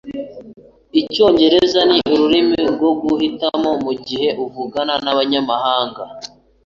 Icyongereza 0.99 1.81
ni 1.91 1.99
ururimi 2.13 2.59
rwo 2.73 2.91
guhitamo 3.01 3.69
mugihe 3.85 4.27
uvugana 4.43 4.93
nabanyamahanga 5.03 6.03